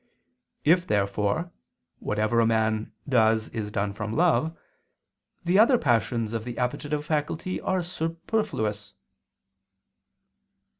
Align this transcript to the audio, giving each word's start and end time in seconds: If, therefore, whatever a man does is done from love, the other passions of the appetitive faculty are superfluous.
If, 0.63 0.87
therefore, 0.87 1.51
whatever 1.99 2.39
a 2.39 2.45
man 2.47 2.91
does 3.07 3.49
is 3.49 3.69
done 3.69 3.93
from 3.93 4.13
love, 4.15 4.57
the 5.45 5.59
other 5.59 5.77
passions 5.77 6.33
of 6.33 6.43
the 6.43 6.57
appetitive 6.57 7.05
faculty 7.05 7.61
are 7.61 7.83
superfluous. 7.83 8.93